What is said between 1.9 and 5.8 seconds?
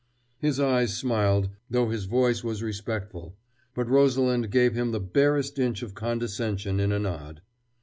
voice was respectful, but Rosalind gave him the barest